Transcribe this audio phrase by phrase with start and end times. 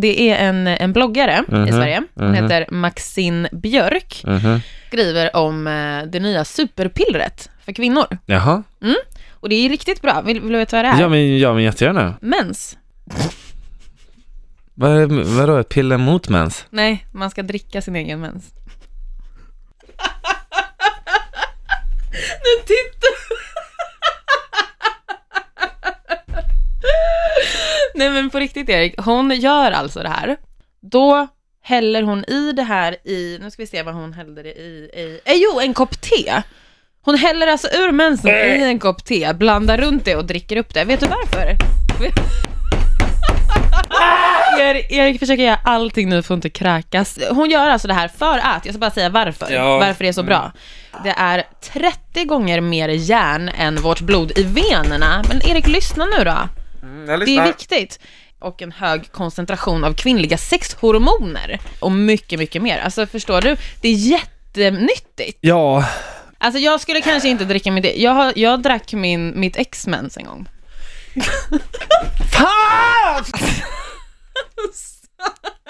[0.00, 2.02] det är en, en bloggare i Mhm, Sverige.
[2.14, 2.34] Hon mhm.
[2.34, 4.22] heter Maxine Björk.
[4.26, 4.60] Mhm.
[4.88, 8.18] Skriver om eh, det nya superpillret för kvinnor.
[8.26, 8.62] Jaha.
[9.40, 10.20] Och det är riktigt bra.
[10.20, 11.00] Vill, vill du veta vad det är?
[11.00, 12.14] Ja men, ja, men jättegärna.
[12.20, 12.78] Mens.
[14.74, 16.66] Vad är, vadå, ett piller mot mens?
[16.70, 18.44] Nej, man ska dricka sin egen mens.
[22.12, 22.99] nu tittar
[28.00, 30.36] Nej men på riktigt Erik, hon gör alltså det här.
[30.80, 31.28] Då
[31.62, 34.90] häller hon i det här i, nu ska vi se vad hon hällde det i,
[34.94, 36.42] i eh, jo en kopp te.
[37.04, 40.74] Hon häller alltså ur mensen i en kopp te, blandar runt det och dricker upp
[40.74, 40.84] det.
[40.84, 41.56] Vet du varför?
[44.60, 47.18] Erik, Erik försöker göra allting nu för att inte kräkas.
[47.30, 49.78] Hon gör alltså det här för att, jag ska bara säga varför, Ja.
[49.78, 50.52] varför det är så bra.
[51.04, 55.22] Det är 30 gånger mer järn än vårt blod i venerna.
[55.28, 56.38] Men Erik, lyssna nu då.
[57.16, 57.98] Det är viktigt.
[58.38, 61.60] Och en hög koncentration av kvinnliga sexhormoner.
[61.80, 62.78] Och mycket, mycket mer.
[62.78, 63.56] Alltså förstår du?
[63.80, 65.38] Det är jättenyttigt.
[65.40, 65.84] Ja,
[66.42, 70.24] Alltså jag skulle kanske inte dricka mitt, jag, har, jag drack min, mitt ex-mens en
[70.24, 70.48] gång.
[72.32, 73.24] Fan!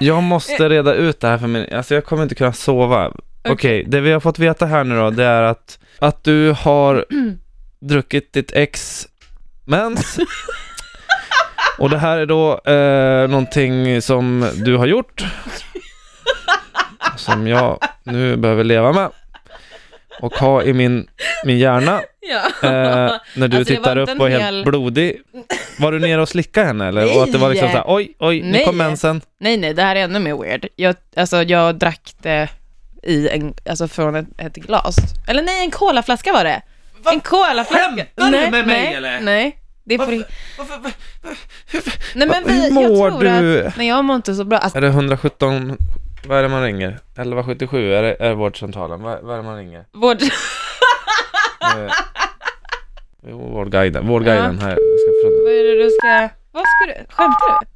[0.00, 3.12] Jag måste reda ut det här för mig, alltså jag kommer inte kunna sova.
[3.48, 7.06] Okej, det vi har fått veta här nu då, det är att, att du har
[7.80, 9.06] druckit ditt ex
[9.64, 10.18] mens.
[11.82, 15.24] Och det här är då eh, någonting som du har gjort.
[17.16, 19.08] Som jag nu behöver leva med.
[20.20, 21.06] Och ha i min,
[21.44, 22.00] min hjärna.
[22.20, 22.68] Ja.
[22.68, 25.20] Eh, när du Alltså, tittar upp inte och är helt hel- blodig.
[25.78, 27.16] Var du nere och slickade henne eller?
[27.16, 27.72] Och att det var liksom Nej.
[27.72, 28.64] såhär, oj, oj, nu Nej.
[28.64, 29.20] kom mensen.
[29.40, 30.66] Nej, nej, det här är ännu mer weird.
[30.76, 32.48] Jag, alltså, jag drack det
[33.02, 34.96] i en, alltså från ett, ett glas.
[35.28, 36.62] Eller nej, en colaflaska var det.
[37.12, 37.74] En colaflaska.
[37.84, 39.20] Skämtar du nej, med mig, nej, eller?
[39.20, 40.16] Nej, det är på Varför-
[41.70, 42.14] riktigt.
[42.14, 43.66] Nej, men Hur vi, jag mår tror du?
[43.66, 44.58] att, nej, jag mår inte så bra.
[44.58, 45.76] Alltså, Är det 117,
[46.26, 46.88] vad är det man ringer?
[46.88, 49.02] 1177, är det, är det vårdcentralen?
[49.02, 49.84] Vad, vad är det man ringer?
[49.92, 50.16] vård...
[51.62, 51.92] Eh,
[53.28, 54.68] jo, vårdguiden, vårdguiden här.
[54.70, 55.42] Jag ska fråga.
[55.44, 56.28] Vad är det du ska...
[56.52, 57.14] Vad ska du...
[57.14, 57.66] Skämtar du?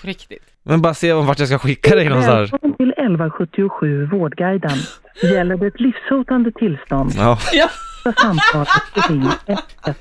[0.00, 0.42] På riktigt?
[0.62, 2.52] Men bara se vart jag ska skicka dig någonstans.
[2.52, 4.78] Välkommen till 1177 Vårdguiden.
[5.22, 7.68] Gäller det ett livshotande tillstånd Ja, Ja.
[8.22, 8.68] samtalet
[9.08, 9.94] ring 112.